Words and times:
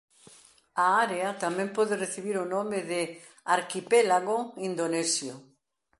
A 0.83 0.85
área 1.05 1.27
tamén 1.43 1.69
pode 1.77 1.93
recibir 2.03 2.35
o 2.43 2.49
nome 2.55 2.79
de 2.91 3.01
"arquipélago 3.57 4.37
Indonesio". 4.69 5.33